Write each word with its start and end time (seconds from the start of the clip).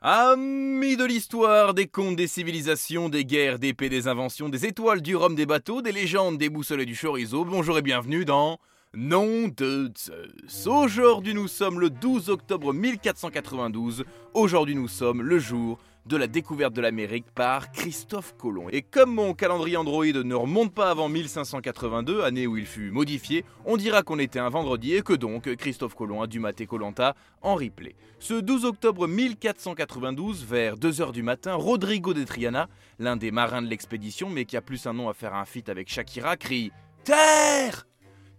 Amis 0.00 0.96
de 0.96 1.04
l'histoire, 1.04 1.74
des 1.74 1.88
contes, 1.88 2.14
des 2.14 2.28
civilisations, 2.28 3.08
des 3.08 3.24
guerres, 3.24 3.58
des 3.58 3.74
paix, 3.74 3.88
des 3.88 4.06
inventions, 4.06 4.48
des 4.48 4.64
étoiles, 4.64 5.02
du 5.02 5.16
rhum, 5.16 5.34
des 5.34 5.44
bateaux, 5.44 5.82
des 5.82 5.90
légendes, 5.90 6.38
des 6.38 6.48
boussoles 6.48 6.82
et 6.82 6.86
du 6.86 6.96
chorizo, 6.96 7.44
bonjour 7.44 7.76
et 7.78 7.82
bienvenue 7.82 8.24
dans 8.24 8.60
Nom 8.94 9.48
de 9.54 9.92
Zeus. 9.94 10.66
Aujourd'hui 10.66 11.34
nous 11.34 11.46
sommes 11.46 11.78
le 11.78 11.90
12 11.90 12.30
octobre 12.30 12.72
1492, 12.72 14.04
aujourd'hui 14.32 14.74
nous 14.74 14.88
sommes 14.88 15.20
le 15.20 15.38
jour 15.38 15.78
de 16.06 16.16
la 16.16 16.26
découverte 16.26 16.72
de 16.72 16.80
l'Amérique 16.80 17.30
par 17.34 17.70
Christophe 17.70 18.34
Colomb. 18.38 18.70
Et 18.70 18.80
comme 18.80 19.14
mon 19.14 19.34
calendrier 19.34 19.76
Android 19.76 20.06
ne 20.06 20.34
remonte 20.34 20.72
pas 20.72 20.90
avant 20.90 21.10
1582, 21.10 22.22
année 22.22 22.46
où 22.46 22.56
il 22.56 22.64
fut 22.64 22.90
modifié, 22.90 23.44
on 23.66 23.76
dira 23.76 24.02
qu'on 24.02 24.18
était 24.18 24.38
un 24.38 24.48
vendredi 24.48 24.94
et 24.94 25.02
que 25.02 25.12
donc 25.12 25.54
Christophe 25.56 25.94
Colomb 25.94 26.22
a 26.22 26.26
dû 26.26 26.40
mater 26.40 26.64
Colanta 26.64 27.14
en 27.42 27.56
replay. 27.56 27.94
Ce 28.20 28.32
12 28.32 28.64
octobre 28.64 29.06
1492, 29.06 30.46
vers 30.46 30.76
2h 30.76 31.12
du 31.12 31.22
matin, 31.22 31.56
Rodrigo 31.56 32.14
de 32.14 32.24
Triana, 32.24 32.70
l'un 32.98 33.18
des 33.18 33.32
marins 33.32 33.60
de 33.60 33.68
l'expédition 33.68 34.30
mais 34.30 34.46
qui 34.46 34.56
a 34.56 34.62
plus 34.62 34.86
un 34.86 34.94
nom 34.94 35.10
à 35.10 35.12
faire 35.12 35.34
un 35.34 35.44
feat 35.44 35.68
avec 35.68 35.90
Shakira, 35.90 36.38
crie 36.38 36.72
Terre 37.04 37.84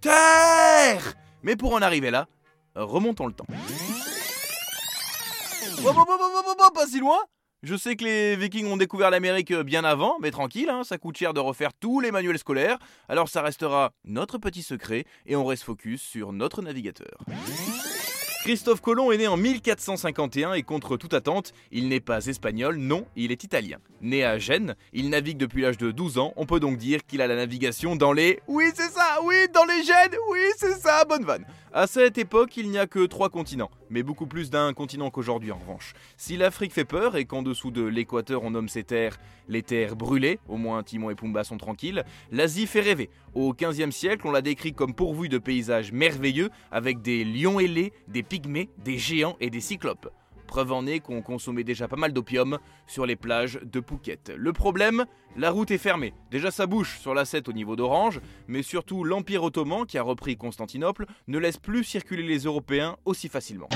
Terre 0.01 1.13
Mais 1.43 1.55
pour 1.55 1.73
en 1.73 1.81
arriver 1.81 2.11
là, 2.11 2.27
remontons 2.75 3.27
le 3.27 3.33
temps. 3.33 3.47
pas 6.73 6.87
si 6.87 6.99
loin 6.99 7.19
je 7.61 7.75
sais 7.75 7.97
que 7.97 8.05
les 8.05 8.37
Vikings 8.37 8.67
ont 8.67 8.77
découvert 8.77 9.09
l'Amérique 9.09 9.53
bien 9.53 9.83
avant, 9.83 10.17
mais 10.21 10.31
tranquille, 10.31 10.69
hein, 10.69 10.85
ça 10.85 10.97
coûte 10.97 11.17
cher 11.17 11.33
de 11.33 11.41
refaire 11.41 11.73
tous 11.73 11.99
les 11.99 12.09
manuels 12.09 12.37
scolaires, 12.39 12.79
alors 13.09 13.27
ça 13.27 13.41
restera 13.41 13.91
notre 14.05 14.37
petit 14.37 14.63
secret 14.63 15.03
et 15.25 15.35
on 15.35 15.45
reste 15.45 15.63
focus 15.63 16.01
sur 16.01 16.31
notre 16.31 16.61
navigateur. 16.61 17.17
Christophe 18.41 18.79
Colomb 18.79 19.11
est 19.11 19.17
né 19.17 19.27
en 19.27 19.35
1451 19.35 20.53
et 20.53 20.63
contre 20.63 20.95
toute 20.95 21.13
attente, 21.13 21.51
il 21.73 21.89
n'est 21.89 21.99
pas 21.99 22.25
espagnol, 22.25 22.77
non, 22.77 23.05
il 23.17 23.33
est 23.33 23.43
italien. 23.43 23.79
Né 24.01 24.23
à 24.23 24.37
Gênes, 24.37 24.75
il 24.93 25.09
navigue 25.09 25.37
depuis 25.37 25.61
l'âge 25.61 25.77
de 25.77 25.91
12 25.91 26.19
ans, 26.19 26.33
on 26.37 26.45
peut 26.45 26.61
donc 26.61 26.77
dire 26.77 27.05
qu'il 27.05 27.21
a 27.21 27.27
la 27.27 27.35
navigation 27.35 27.97
dans 27.97 28.13
les... 28.13 28.39
Oui 28.47 28.65
c'est 28.73 28.91
ça, 28.91 29.17
oui, 29.25 29.35
dans 29.53 29.65
les 29.65 29.83
Gênes, 29.83 30.17
oui 30.31 30.39
c'est 30.55 30.79
ça, 30.79 31.03
bonne 31.03 31.25
vanne. 31.25 31.45
À 31.73 31.85
cette 31.85 32.17
époque, 32.17 32.55
il 32.55 32.71
n'y 32.71 32.79
a 32.79 32.87
que 32.87 33.05
trois 33.05 33.29
continents, 33.29 33.69
mais 33.89 34.03
beaucoup 34.03 34.25
plus 34.25 34.49
d'un 34.49 34.73
continent 34.73 35.11
qu'aujourd'hui 35.11 35.51
en 35.51 35.57
revanche. 35.57 35.93
Si 36.15 36.37
l'Afrique 36.37 36.73
fait 36.73 36.85
peur 36.85 37.17
et 37.17 37.25
qu'en 37.25 37.43
dessous 37.43 37.71
de 37.71 37.83
l'équateur 37.83 38.43
on 38.43 38.51
nomme 38.51 38.69
ces 38.69 38.83
terres 38.83 39.19
les 39.49 39.63
terres 39.63 39.95
brûlées, 39.95 40.39
au 40.47 40.57
moins 40.57 40.83
Timon 40.83 41.09
et 41.09 41.15
Pumba 41.15 41.43
sont 41.43 41.57
tranquilles, 41.57 42.05
l'Asie 42.31 42.67
fait 42.67 42.81
rêver. 42.81 43.09
Au 43.33 43.53
XVe 43.53 43.91
siècle, 43.91 44.25
on 44.25 44.31
l'a 44.31 44.41
décrit 44.41 44.73
comme 44.73 44.93
pourvu 44.93 45.27
de 45.27 45.37
paysages 45.37 45.91
merveilleux 45.91 46.49
avec 46.71 47.01
des 47.01 47.25
lions 47.25 47.59
ailés, 47.59 47.91
des 48.07 48.23
pygmées, 48.29 48.69
des 48.77 48.97
géants 48.97 49.35
et 49.39 49.49
des 49.49 49.61
cyclopes. 49.61 50.09
Preuve 50.47 50.71
en 50.71 50.87
est 50.87 50.99
qu'on 50.99 51.21
consommait 51.21 51.63
déjà 51.63 51.87
pas 51.87 51.95
mal 51.95 52.11
d'opium 52.11 52.57
sur 52.87 53.05
les 53.05 53.15
plages 53.15 53.59
de 53.61 53.81
Phuket. 53.81 54.31
Le 54.35 54.51
problème, 54.51 55.05
la 55.37 55.51
route 55.51 55.69
est 55.69 55.77
fermée. 55.77 56.13
Déjà 56.31 56.49
ça 56.49 56.65
bouche 56.65 56.97
sur 56.99 57.13
la 57.13 57.25
7 57.25 57.49
au 57.49 57.53
niveau 57.53 57.75
d'Orange, 57.75 58.19
mais 58.47 58.63
surtout 58.63 59.03
l'Empire 59.03 59.43
ottoman 59.43 59.85
qui 59.85 59.99
a 59.99 60.01
repris 60.01 60.37
Constantinople 60.37 61.05
ne 61.27 61.37
laisse 61.37 61.57
plus 61.57 61.83
circuler 61.83 62.23
les 62.23 62.39
Européens 62.39 62.97
aussi 63.05 63.29
facilement. 63.29 63.69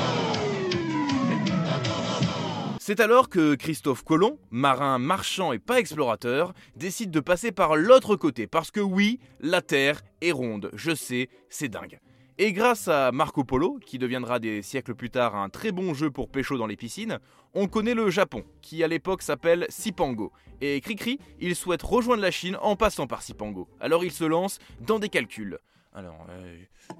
C'est 2.80 3.00
alors 3.00 3.30
que 3.30 3.56
Christophe 3.56 4.04
Colomb, 4.04 4.40
marin 4.52 4.98
marchand 4.98 5.54
et 5.54 5.60
pas 5.60 5.80
explorateur, 5.80 6.54
décide 6.76 7.12
de 7.12 7.20
passer 7.20 7.52
par 7.54 7.76
l'autre 7.76 8.16
côté, 8.16 8.46
parce 8.46 8.72
que 8.72 8.82
oui, 8.82 9.20
la 9.40 9.62
Terre 9.62 10.02
est 10.22 10.34
ronde, 10.34 10.70
je 10.74 10.94
sais, 10.94 11.30
c'est 11.50 11.70
dingue. 11.70 12.00
Et 12.40 12.52
grâce 12.52 12.88
à 12.88 13.12
Marco 13.12 13.44
Polo, 13.44 13.78
qui 13.86 14.00
deviendra 14.00 14.40
des 14.40 14.64
siècles 14.64 14.96
plus 14.96 15.12
tard 15.12 15.36
un 15.36 15.50
très 15.50 15.72
bon 15.72 15.94
jeu 15.94 16.10
pour 16.10 16.30
pécho 16.30 16.58
dans 16.58 16.66
les 16.66 16.76
piscines, 16.76 17.20
on 17.54 17.68
connaît 17.68 17.94
le 17.94 18.10
Japon, 18.10 18.44
qui 18.62 18.84
à 18.84 18.88
l'époque 18.88 19.22
s'appelle 19.22 19.68
Sipango. 19.70 20.32
Et 20.60 20.82
Cricri, 20.82 21.20
il 21.40 21.56
souhaite 21.56 21.84
rejoindre 21.84 22.24
la 22.24 22.32
Chine 22.32 22.58
en 22.62 22.76
passant 22.76 23.06
par 23.06 23.22
Sipango. 23.22 23.68
Alors 23.80 24.04
il 24.04 24.12
se 24.12 24.24
lance 24.24 24.58
dans 24.82 24.98
des 24.98 25.10
calculs. 25.10 25.60
Alors, 25.94 26.26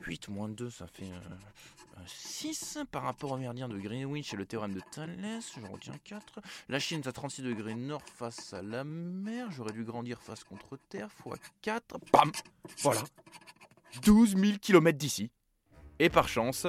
8 0.06 0.30
euh, 0.30 0.32
moins 0.32 0.50
2, 0.50 0.70
ça 0.70 0.86
fait 0.86 1.10
6 2.06 2.78
euh, 2.78 2.86
par 2.86 3.02
rapport 3.02 3.32
au 3.32 3.38
méridien 3.38 3.68
de 3.68 3.80
Greenwich 3.80 4.36
et 4.36 4.38
le 4.38 4.46
théorème 4.46 4.76
de 4.76 4.82
Thalès. 4.92 5.52
Je 5.60 5.66
retiens 5.66 5.98
4. 6.04 6.42
La 6.70 6.78
Chine 6.78 7.00
est 7.00 7.08
à 7.08 7.12
36 7.12 7.42
degrés 7.42 7.74
nord 7.74 8.04
face 8.06 8.54
à 8.54 8.62
la 8.62 8.84
mer. 8.84 9.50
J'aurais 9.50 9.74
dû 9.74 9.84
grandir 9.84 10.22
face 10.22 10.44
contre 10.44 10.78
terre 10.90 11.12
fois 11.12 11.38
4. 11.64 11.98
Bam 12.12 12.32
Voilà 12.84 13.02
12 14.02 14.36
000 14.38 14.54
km 14.62 14.98
d'ici. 14.98 15.30
Et 16.00 16.10
par 16.10 16.28
chance, 16.28 16.68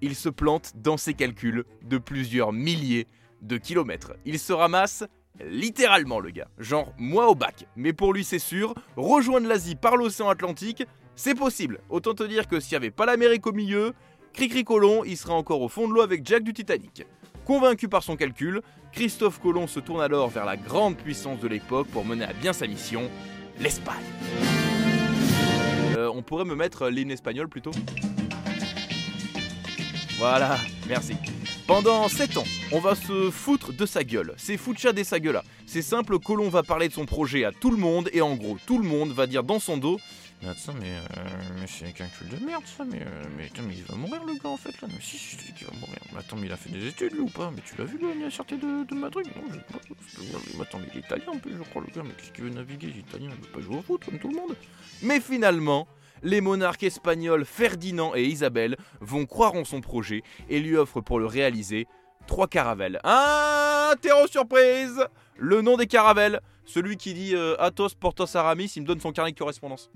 il 0.00 0.14
se 0.14 0.28
plante 0.28 0.72
dans 0.76 0.96
ses 0.96 1.14
calculs 1.14 1.64
de 1.82 1.98
plusieurs 1.98 2.52
milliers 2.52 3.06
de 3.42 3.56
kilomètres. 3.56 4.12
Il 4.24 4.38
se 4.38 4.52
ramasse 4.52 5.04
littéralement 5.44 6.20
le 6.20 6.30
gars, 6.30 6.48
genre 6.58 6.92
moi 6.98 7.28
au 7.28 7.34
bac. 7.34 7.66
Mais 7.76 7.92
pour 7.92 8.12
lui 8.12 8.24
c'est 8.24 8.38
sûr, 8.38 8.74
rejoindre 8.96 9.48
l'Asie 9.48 9.74
par 9.74 9.96
l'océan 9.96 10.28
Atlantique, 10.28 10.84
c'est 11.16 11.34
possible. 11.34 11.80
Autant 11.88 12.14
te 12.14 12.22
dire 12.22 12.48
que 12.48 12.60
s'il 12.60 12.72
n'y 12.72 12.84
avait 12.84 12.90
pas 12.90 13.06
l'Amérique 13.06 13.46
au 13.46 13.52
milieu, 13.52 13.92
Cricri 14.32 14.64
Colomb, 14.64 15.04
il 15.04 15.16
serait 15.16 15.32
encore 15.32 15.60
au 15.60 15.68
fond 15.68 15.88
de 15.88 15.94
l'eau 15.94 16.02
avec 16.02 16.26
Jack 16.26 16.42
du 16.42 16.52
Titanic. 16.52 17.06
Convaincu 17.44 17.88
par 17.88 18.02
son 18.02 18.16
calcul, 18.16 18.62
Christophe 18.92 19.40
Colomb 19.40 19.66
se 19.66 19.80
tourne 19.80 20.00
alors 20.00 20.28
vers 20.28 20.44
la 20.44 20.56
grande 20.56 20.96
puissance 20.96 21.40
de 21.40 21.48
l'époque 21.48 21.88
pour 21.88 22.04
mener 22.04 22.24
à 22.24 22.32
bien 22.32 22.52
sa 22.52 22.66
mission, 22.66 23.10
l'Espagne. 23.60 24.63
On 26.16 26.22
pourrait 26.22 26.44
me 26.44 26.54
mettre 26.54 26.88
l'hymne 26.88 27.10
espagnol 27.10 27.48
plutôt 27.48 27.72
Voilà, 30.16 30.56
merci. 30.88 31.14
Pendant 31.66 32.08
7 32.08 32.36
ans, 32.36 32.44
on 32.70 32.78
va 32.78 32.94
se 32.94 33.30
foutre 33.30 33.72
de 33.72 33.84
sa 33.84 34.04
gueule. 34.04 34.32
C'est 34.36 34.56
Fucha 34.56 34.92
de 34.92 35.02
sa 35.02 35.18
gueule. 35.18 35.40
C'est 35.66 35.82
simple, 35.82 36.20
Colomb 36.20 36.50
va 36.50 36.62
parler 36.62 36.88
de 36.88 36.92
son 36.92 37.04
projet 37.04 37.44
à 37.44 37.50
tout 37.50 37.72
le 37.72 37.78
monde 37.78 38.10
et 38.12 38.20
en 38.20 38.36
gros, 38.36 38.58
tout 38.64 38.78
le 38.78 38.88
monde 38.88 39.10
va 39.10 39.26
dire 39.26 39.42
dans 39.42 39.58
son 39.58 39.76
dos 39.76 39.98
mais 40.42 40.50
attends, 40.50 40.74
mais, 40.78 40.90
euh, 40.90 41.24
mais 41.58 41.66
c'est 41.66 41.86
un 41.86 41.92
calcul 41.92 42.28
de 42.28 42.44
merde 42.44 42.64
ça, 42.66 42.84
mais, 42.84 43.00
euh, 43.00 43.24
mais, 43.36 43.46
attends, 43.46 43.62
mais 43.62 43.74
il 43.76 43.84
va 43.84 43.94
mourir 43.94 44.24
le 44.24 44.34
gars 44.34 44.50
en 44.50 44.56
fait 44.56 44.78
là. 44.82 44.88
Mais 44.88 45.00
si, 45.00 45.16
si, 45.16 45.36
il 45.36 45.66
va 45.66 45.72
mourir. 45.78 45.96
Mais 46.12 46.18
attends, 46.18 46.36
mais 46.36 46.46
il 46.46 46.52
a 46.52 46.56
fait 46.56 46.70
des 46.70 46.86
études 46.86 47.12
lui 47.12 47.20
ou 47.20 47.28
pas? 47.28 47.50
Mais 47.50 47.62
tu 47.64 47.76
l'as 47.78 47.84
vu 47.84 47.96
lui, 47.96 48.08
il 48.14 48.24
a 48.24 48.30
sorti 48.30 48.56
de, 48.56 48.84
de 48.84 48.94
Madrid 48.94 49.26
Non, 49.34 49.42
je 49.48 49.54
sais 49.54 49.60
pas. 49.60 49.78
Mais 50.56 50.62
attends, 50.62 50.78
mais 50.80 50.88
il 50.92 50.98
est 50.98 51.00
italien 51.00 51.24
en 51.28 51.38
plus, 51.38 51.56
je 51.56 51.62
crois 51.62 51.82
le 51.86 51.92
gars. 51.94 52.02
Mais 52.04 52.14
qu'est-ce 52.18 52.32
qu'il 52.32 52.44
veut 52.44 52.50
naviguer 52.50 52.88
Il 52.90 52.96
est 52.98 53.00
italien, 53.00 53.30
il 53.30 53.46
veut 53.46 53.52
pas 53.52 53.60
jouer 53.60 53.76
au 53.76 53.82
foot 53.82 54.04
comme 54.04 54.18
tout 54.18 54.28
le 54.28 54.36
monde. 54.36 54.56
Mais 55.02 55.20
finalement, 55.20 55.88
les 56.24 56.40
monarques 56.40 56.82
espagnols 56.82 57.44
Ferdinand 57.44 58.16
et 58.16 58.24
Isabelle 58.24 58.76
vont 59.00 59.26
croire 59.26 59.54
en 59.54 59.64
son 59.64 59.80
projet 59.80 60.22
et 60.48 60.58
lui 60.58 60.76
offrent 60.76 61.00
pour 61.00 61.20
le 61.20 61.26
réaliser 61.26 61.86
trois 62.26 62.48
caravelles. 62.48 62.98
Un 63.04 63.94
terreau 64.00 64.26
surprise 64.26 65.06
Le 65.38 65.62
nom 65.62 65.76
des 65.76 65.86
caravelles 65.86 66.40
celui 66.66 66.96
qui 66.96 67.14
dit 67.14 67.34
euh, 67.34 67.56
Athos 67.58 67.90
Portos 68.00 68.36
Aramis, 68.36 68.72
il 68.76 68.82
me 68.82 68.86
donne 68.86 69.00
son 69.00 69.12
carnet 69.12 69.32
de 69.32 69.38
correspondance. 69.38 69.90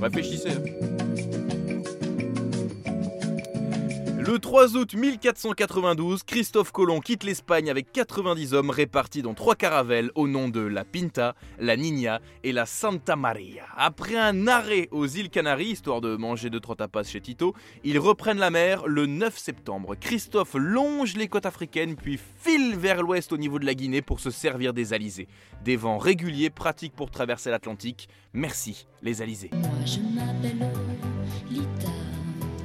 Réfléchissez. 0.00 0.93
Le 4.26 4.38
3 4.38 4.76
août 4.76 4.94
1492, 4.94 6.22
Christophe 6.22 6.72
Colomb 6.72 7.00
quitte 7.00 7.24
l'Espagne 7.24 7.68
avec 7.68 7.92
90 7.92 8.54
hommes 8.54 8.70
répartis 8.70 9.20
dans 9.20 9.34
trois 9.34 9.54
caravelles 9.54 10.10
au 10.14 10.26
nom 10.26 10.48
de 10.48 10.60
la 10.60 10.82
Pinta, 10.86 11.34
la 11.58 11.76
Niña 11.76 12.20
et 12.42 12.52
la 12.52 12.64
Santa 12.64 13.16
Maria. 13.16 13.64
Après 13.76 14.16
un 14.16 14.48
arrêt 14.48 14.88
aux 14.92 15.06
îles 15.06 15.28
Canaries, 15.28 15.72
histoire 15.72 16.00
de 16.00 16.16
manger 16.16 16.48
deux 16.48 16.60
trois 16.60 16.74
tapas 16.74 17.02
chez 17.02 17.20
Tito, 17.20 17.54
ils 17.84 17.98
reprennent 17.98 18.38
la 18.38 18.48
mer 18.48 18.86
le 18.86 19.04
9 19.04 19.36
septembre. 19.36 19.94
Christophe 19.94 20.54
longe 20.54 21.16
les 21.16 21.28
côtes 21.28 21.44
africaines 21.44 21.94
puis 21.94 22.18
file 22.38 22.76
vers 22.78 23.02
l'ouest 23.02 23.30
au 23.30 23.36
niveau 23.36 23.58
de 23.58 23.66
la 23.66 23.74
Guinée 23.74 24.00
pour 24.00 24.20
se 24.20 24.30
servir 24.30 24.72
des 24.72 24.94
alizés. 24.94 25.28
Des 25.64 25.76
vents 25.76 25.98
réguliers 25.98 26.48
pratiques 26.48 26.96
pour 26.96 27.10
traverser 27.10 27.50
l'Atlantique. 27.50 28.08
Merci 28.32 28.86
les 29.02 29.20
alizés. 29.20 29.50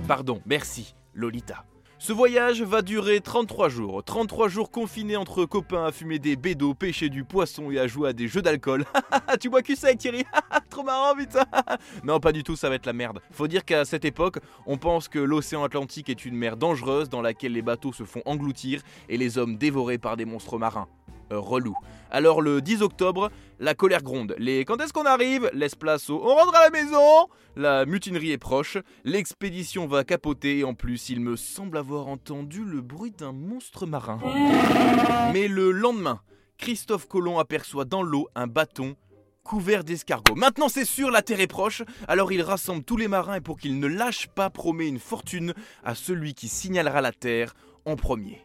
Pardon, 0.07 0.41
merci 0.45 0.95
Lolita. 1.19 1.65
Ce 2.01 2.13
voyage 2.13 2.61
va 2.61 2.81
durer 2.81 3.19
33 3.19 3.67
jours. 3.67 4.01
33 4.05 4.47
jours 4.47 4.71
confinés 4.71 5.17
entre 5.17 5.43
copains 5.43 5.83
à 5.83 5.91
fumer 5.91 6.17
des 6.17 6.37
bédos, 6.37 6.73
pêcher 6.73 7.09
du 7.09 7.25
poisson 7.25 7.69
et 7.71 7.77
à 7.77 7.87
jouer 7.87 8.09
à 8.09 8.13
des 8.13 8.29
jeux 8.29 8.41
d'alcool. 8.41 8.85
tu 9.41 9.49
bois 9.49 9.61
que 9.61 9.75
ça, 9.75 9.93
Thierry 9.93 10.23
Trop 10.69 10.83
marrant, 10.83 11.13
putain 11.13 11.43
Non, 12.05 12.21
pas 12.21 12.31
du 12.31 12.43
tout, 12.43 12.55
ça 12.55 12.69
va 12.69 12.75
être 12.75 12.85
la 12.85 12.93
merde. 12.93 13.19
Faut 13.31 13.49
dire 13.49 13.65
qu'à 13.65 13.83
cette 13.83 14.05
époque, 14.05 14.37
on 14.65 14.77
pense 14.77 15.09
que 15.09 15.19
l'océan 15.19 15.65
Atlantique 15.65 16.09
est 16.09 16.23
une 16.23 16.35
mer 16.35 16.55
dangereuse 16.55 17.09
dans 17.09 17.21
laquelle 17.21 17.51
les 17.51 17.61
bateaux 17.61 17.91
se 17.91 18.05
font 18.05 18.21
engloutir 18.25 18.81
et 19.09 19.17
les 19.17 19.37
hommes 19.37 19.57
dévorés 19.57 19.97
par 19.97 20.15
des 20.15 20.23
monstres 20.23 20.57
marins. 20.57 20.87
Euh, 21.31 21.39
relou. 21.39 21.75
Alors 22.11 22.41
le 22.41 22.61
10 22.61 22.81
octobre, 22.81 23.29
la 23.59 23.75
colère 23.75 24.01
gronde. 24.01 24.35
Les 24.39 24.65
quand 24.65 24.81
est-ce 24.81 24.93
qu'on 24.93 25.05
arrive? 25.05 25.49
Laisse 25.53 25.75
place 25.75 26.09
au 26.09 26.15
on 26.23 26.35
rentre 26.35 26.55
à 26.55 26.63
la 26.63 26.69
maison 26.71 27.27
La 27.55 27.85
mutinerie 27.85 28.31
est 28.31 28.39
proche, 28.39 28.77
l'expédition 29.03 29.85
va 29.85 30.03
capoter 30.03 30.59
et 30.59 30.63
en 30.63 30.73
plus 30.73 31.09
il 31.09 31.19
me 31.19 31.35
semble 31.35 31.77
avoir 31.77 32.07
entendu 32.07 32.63
le 32.63 32.81
bruit 32.81 33.11
d'un 33.11 33.31
monstre 33.31 33.85
marin. 33.85 34.19
Mais 35.33 35.47
le 35.47 35.71
lendemain, 35.71 36.21
Christophe 36.57 37.07
Colomb 37.07 37.37
aperçoit 37.37 37.85
dans 37.85 38.01
l'eau 38.01 38.27
un 38.33 38.47
bâton 38.47 38.95
couvert 39.43 39.83
d'escargots. 39.83 40.35
Maintenant 40.35 40.69
c'est 40.69 40.85
sûr, 40.85 41.11
la 41.11 41.21
terre 41.21 41.39
est 41.41 41.47
proche, 41.47 41.83
alors 42.07 42.31
il 42.31 42.41
rassemble 42.41 42.83
tous 42.83 42.97
les 42.97 43.07
marins 43.07 43.35
et 43.35 43.41
pour 43.41 43.59
qu'ils 43.59 43.79
ne 43.79 43.87
lâchent 43.87 44.27
pas 44.27 44.49
promet 44.49 44.87
une 44.87 44.99
fortune 44.99 45.53
à 45.83 45.93
celui 45.93 46.33
qui 46.33 46.47
signalera 46.47 47.01
la 47.01 47.11
terre 47.11 47.53
en 47.85 47.95
premier. 47.95 48.41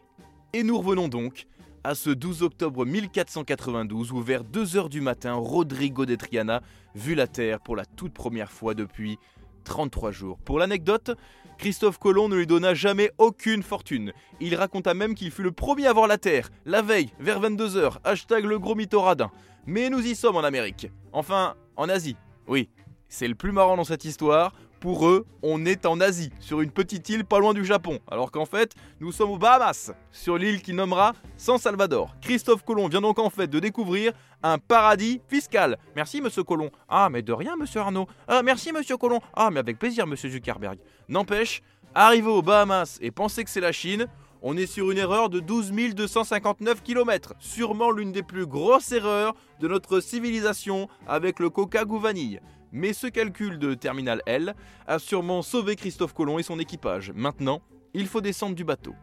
Et 0.53 0.63
nous 0.63 0.77
revenons 0.77 1.07
donc 1.07 1.47
à 1.85 1.93
ce 1.93 2.09
12 2.09 2.41
octobre 2.41 2.83
1492 2.83 4.11
où 4.11 4.19
vers 4.19 4.43
2h 4.43 4.89
du 4.89 5.01
matin, 5.01 5.33
Rodrigo 5.33 6.07
de 6.07 6.15
Triana 6.15 6.63
vit 6.95 7.13
la 7.13 7.27
Terre 7.27 7.59
pour 7.59 7.75
la 7.75 7.85
toute 7.85 8.11
première 8.11 8.51
fois 8.51 8.73
depuis 8.73 9.19
33 9.65 10.11
jours. 10.11 10.39
Pour 10.39 10.57
l'anecdote, 10.57 11.11
Christophe 11.59 11.99
Colomb 11.99 12.27
ne 12.27 12.37
lui 12.37 12.47
donna 12.47 12.73
jamais 12.73 13.11
aucune 13.19 13.61
fortune. 13.61 14.13
Il 14.41 14.55
raconta 14.55 14.95
même 14.95 15.13
qu'il 15.13 15.29
fut 15.29 15.43
le 15.43 15.51
premier 15.51 15.85
à 15.85 15.93
voir 15.93 16.07
la 16.07 16.17
Terre, 16.17 16.49
la 16.65 16.81
veille, 16.81 17.11
vers 17.19 17.39
22h, 17.39 17.97
hashtag 18.03 18.45
le 18.45 18.57
gros 18.57 18.73
mythoradin. 18.73 19.29
Mais 19.67 19.91
nous 19.91 20.03
y 20.03 20.15
sommes 20.15 20.37
en 20.37 20.43
Amérique. 20.43 20.89
Enfin, 21.13 21.53
en 21.75 21.87
Asie. 21.87 22.17
Oui, 22.47 22.67
c'est 23.09 23.27
le 23.27 23.35
plus 23.35 23.51
marrant 23.51 23.77
dans 23.77 23.83
cette 23.83 24.05
histoire, 24.05 24.53
pour 24.85 25.07
eux, 25.07 25.25
on 25.41 25.65
est 25.65 25.87
en 25.87 25.99
Asie, 25.99 26.29
sur 26.39 26.61
une 26.61 26.69
petite 26.69 27.09
île 27.09 27.25
pas 27.25 27.39
loin 27.39 27.55
du 27.55 27.65
Japon, 27.65 27.97
alors 28.07 28.29
qu'en 28.29 28.45
fait, 28.45 28.75
nous 28.99 29.11
sommes 29.11 29.31
aux 29.31 29.39
Bahamas, 29.39 29.91
sur 30.11 30.37
l'île 30.37 30.61
qui 30.61 30.73
nommera 30.73 31.13
San 31.37 31.57
Salvador. 31.57 32.15
Christophe 32.21 32.63
Colomb 32.63 32.87
vient 32.87 33.01
donc 33.01 33.17
en 33.17 33.31
fait 33.31 33.47
de 33.47 33.59
découvrir 33.59 34.13
un 34.43 34.59
paradis 34.59 35.21
fiscal. 35.27 35.79
Merci 35.95 36.21
monsieur 36.21 36.43
Colomb. 36.43 36.69
Ah 36.87 37.09
mais 37.09 37.23
de 37.23 37.33
rien 37.33 37.55
monsieur 37.55 37.79
Arnaud. 37.79 38.05
Ah 38.27 38.43
merci 38.43 38.71
monsieur 38.71 38.95
Colomb. 38.95 39.21
Ah 39.33 39.49
mais 39.49 39.59
avec 39.59 39.79
plaisir 39.79 40.05
monsieur 40.05 40.29
Zuckerberg. 40.29 40.77
N'empêche, 41.09 41.63
arriver 41.95 42.29
aux 42.29 42.43
Bahamas 42.43 42.99
et 43.01 43.09
penser 43.09 43.43
que 43.43 43.49
c'est 43.49 43.61
la 43.61 43.71
Chine, 43.71 44.05
on 44.43 44.55
est 44.55 44.67
sur 44.67 44.91
une 44.91 44.99
erreur 44.99 45.31
de 45.31 45.39
12 45.39 45.71
259 45.95 46.83
km, 46.83 47.33
sûrement 47.39 47.89
l'une 47.89 48.11
des 48.11 48.21
plus 48.21 48.45
grosses 48.45 48.91
erreurs 48.91 49.33
de 49.59 49.67
notre 49.67 49.99
civilisation 49.99 50.87
avec 51.07 51.39
le 51.39 51.49
coca 51.49 51.85
goût 51.85 51.97
vanille. 51.97 52.39
Mais 52.75 52.91
ce 52.91 53.07
calcul 53.07 53.57
de 53.57 53.73
Terminal 53.73 54.21
L 54.25 54.53
a 54.85 54.99
sûrement 54.99 55.41
sauvé 55.41 55.77
Christophe 55.77 56.13
Colomb 56.13 56.39
et 56.39 56.43
son 56.43 56.59
équipage. 56.59 57.13
Maintenant, 57.15 57.61
il 57.93 58.05
faut 58.05 58.19
descendre 58.19 58.53
du 58.53 58.65
bateau. 58.65 58.93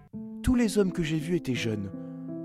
Tous 0.42 0.54
les 0.54 0.76
hommes 0.76 0.92
que 0.92 1.02
j'ai 1.02 1.16
vus 1.16 1.36
étaient 1.36 1.54
jeunes. 1.54 1.90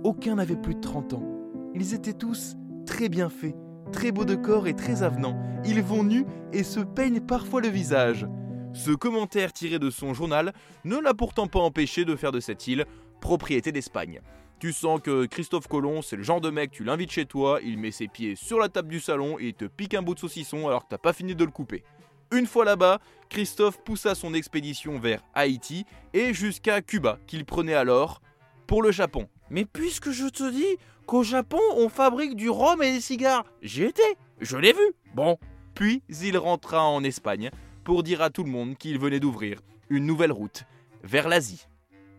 Aucun 0.05 0.35
n'avait 0.35 0.55
plus 0.55 0.75
de 0.75 0.79
30 0.79 1.15
ans. 1.15 1.27
Ils 1.75 1.93
étaient 1.93 2.13
tous 2.13 2.55
très 2.85 3.09
bien 3.09 3.27
faits, 3.27 3.57
très 3.91 4.13
beaux 4.13 4.23
de 4.23 4.35
corps 4.35 4.69
et 4.69 4.73
très 4.73 5.03
avenants. 5.03 5.37
Ils 5.65 5.81
vont 5.81 6.05
nus 6.05 6.23
et 6.53 6.63
se 6.63 6.79
peignent 6.79 7.19
parfois 7.19 7.59
le 7.59 7.67
visage. 7.67 8.25
Ce 8.71 8.91
commentaire 8.91 9.51
tiré 9.51 9.79
de 9.79 9.89
son 9.89 10.13
journal 10.13 10.53
ne 10.85 10.95
l'a 10.95 11.13
pourtant 11.13 11.47
pas 11.47 11.59
empêché 11.59 12.05
de 12.05 12.15
faire 12.15 12.31
de 12.31 12.39
cette 12.39 12.67
île 12.67 12.85
propriété 13.19 13.73
d'Espagne. 13.73 14.21
Tu 14.59 14.73
sens 14.73 14.99
que 15.01 15.27
Christophe 15.27 15.67
Colomb, 15.67 16.01
c'est 16.01 16.15
le 16.15 16.23
genre 16.23 16.41
de 16.41 16.49
mec, 16.49 16.71
tu 16.71 16.83
l'invites 16.83 17.11
chez 17.11 17.25
toi, 17.25 17.59
il 17.63 17.77
met 17.77 17.91
ses 17.91 18.07
pieds 18.07 18.35
sur 18.35 18.57
la 18.57 18.69
table 18.69 18.87
du 18.87 18.99
salon 18.99 19.37
et 19.39 19.49
il 19.49 19.53
te 19.53 19.65
pique 19.65 19.93
un 19.93 20.01
bout 20.01 20.15
de 20.15 20.19
saucisson 20.19 20.67
alors 20.67 20.83
que 20.83 20.89
t'as 20.89 20.97
pas 20.97 21.13
fini 21.13 21.35
de 21.35 21.45
le 21.45 21.51
couper. 21.51 21.83
Une 22.31 22.47
fois 22.47 22.65
là-bas, 22.65 22.99
Christophe 23.29 23.77
poussa 23.83 24.15
son 24.15 24.33
expédition 24.33 24.97
vers 24.97 25.21
Haïti 25.35 25.85
et 26.13 26.33
jusqu'à 26.33 26.81
Cuba, 26.81 27.19
qu'il 27.27 27.45
prenait 27.45 27.75
alors 27.75 28.21
pour 28.65 28.81
le 28.81 28.91
Japon. 28.91 29.29
Mais 29.51 29.63
puisque 29.63 30.09
je 30.09 30.25
te 30.25 30.49
dis 30.49 30.77
qu'au 31.05 31.21
Japon 31.21 31.61
on 31.75 31.87
fabrique 31.87 32.35
du 32.35 32.49
rhum 32.49 32.81
et 32.81 32.91
des 32.93 33.01
cigares, 33.01 33.45
j'y 33.61 33.83
étais, 33.83 34.17
je 34.41 34.57
l'ai 34.57 34.73
vu. 34.73 34.93
Bon, 35.13 35.37
puis 35.75 36.01
il 36.09 36.37
rentra 36.37 36.83
en 36.83 37.03
Espagne 37.03 37.51
pour 37.83 38.01
dire 38.01 38.23
à 38.23 38.31
tout 38.31 38.43
le 38.43 38.49
monde 38.49 38.75
qu'il 38.75 38.97
venait 38.97 39.19
d'ouvrir 39.19 39.61
une 39.89 40.07
nouvelle 40.07 40.31
route 40.31 40.63
vers 41.03 41.29
l'Asie. 41.29 41.67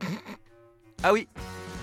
ah 1.03 1.13
oui, 1.13 1.27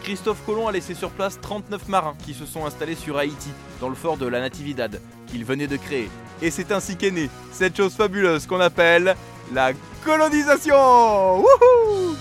Christophe 0.05 0.45
Colomb 0.45 0.67
a 0.67 0.71
laissé 0.71 0.93
sur 0.93 1.09
place 1.09 1.39
39 1.41 1.87
marins 1.87 2.13
qui 2.23 2.35
se 2.35 2.45
sont 2.45 2.63
installés 2.63 2.93
sur 2.93 3.17
Haïti, 3.17 3.49
dans 3.81 3.89
le 3.89 3.95
fort 3.95 4.17
de 4.17 4.27
la 4.27 4.39
Natividad, 4.39 5.01
qu'il 5.25 5.43
venait 5.43 5.65
de 5.65 5.77
créer. 5.77 6.11
Et 6.43 6.51
c'est 6.51 6.71
ainsi 6.71 6.95
qu'est 6.95 7.09
née 7.09 7.27
cette 7.51 7.75
chose 7.75 7.95
fabuleuse 7.95 8.45
qu'on 8.45 8.59
appelle 8.59 9.15
la 9.51 9.71
colonisation 10.03 11.39
Wouhou 11.39 12.15